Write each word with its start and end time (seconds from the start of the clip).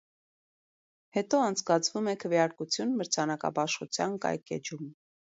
Հետո 1.17 1.41
անցկացվում 1.47 2.09
է 2.13 2.15
քվեարկություն 2.23 2.93
մրցանակաբաշխության 3.01 4.15
կայք 4.25 4.55
էջում։ 4.57 4.89